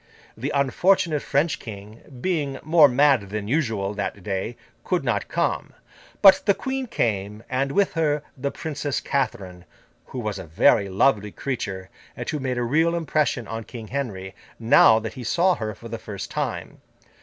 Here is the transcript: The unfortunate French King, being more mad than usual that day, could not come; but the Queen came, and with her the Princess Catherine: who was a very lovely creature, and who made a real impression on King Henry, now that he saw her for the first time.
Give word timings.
The 0.35 0.51
unfortunate 0.55 1.21
French 1.21 1.59
King, 1.59 2.01
being 2.21 2.57
more 2.63 2.87
mad 2.87 3.29
than 3.29 3.47
usual 3.47 3.93
that 3.93 4.23
day, 4.23 4.57
could 4.83 5.03
not 5.03 5.27
come; 5.27 5.73
but 6.23 6.41
the 6.47 6.55
Queen 6.55 6.87
came, 6.87 7.43
and 7.51 7.71
with 7.71 7.93
her 7.93 8.23
the 8.35 8.49
Princess 8.49 8.99
Catherine: 8.99 9.63
who 10.07 10.17
was 10.17 10.39
a 10.39 10.45
very 10.47 10.89
lovely 10.89 11.31
creature, 11.31 11.91
and 12.17 12.27
who 12.27 12.39
made 12.39 12.57
a 12.57 12.63
real 12.63 12.95
impression 12.95 13.47
on 13.47 13.63
King 13.63 13.89
Henry, 13.89 14.33
now 14.57 14.97
that 14.97 15.13
he 15.13 15.23
saw 15.23 15.53
her 15.53 15.75
for 15.75 15.87
the 15.87 15.99
first 15.99 16.31
time. 16.31 16.81